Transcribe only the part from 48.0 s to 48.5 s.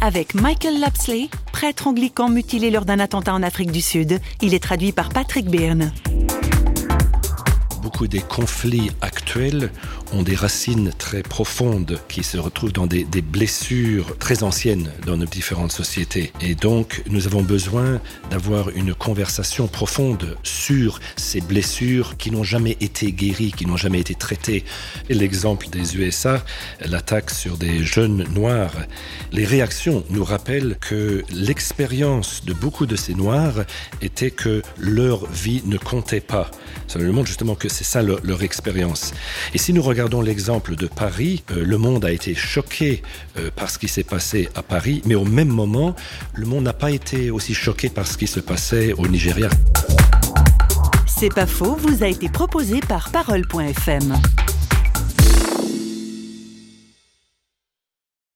ce qui se